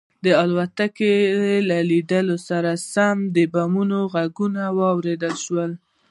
د 0.25 0.27
الوتکو 0.43 1.13
له 1.69 1.77
لیدو 1.89 2.35
سره 2.47 2.71
سم 2.93 3.17
د 3.35 3.37
بمونو 3.53 3.99
غږونه 4.13 4.63
واورېدل 4.79 5.35
شول 5.45 5.71